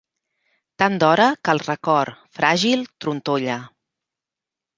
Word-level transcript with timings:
Tan 0.81 0.95
d'hora, 1.03 1.27
que 1.47 1.53
el 1.57 1.61
record, 1.65 2.15
fràgil, 2.39 2.83
trontolla. 3.07 3.59